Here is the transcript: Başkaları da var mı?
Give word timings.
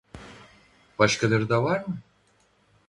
Başkaları 0.99 1.49
da 1.49 1.63
var 1.63 1.83
mı? 1.87 1.97